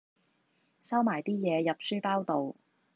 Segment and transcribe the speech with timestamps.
[0.81, 2.55] 收埋啲嘢入書包度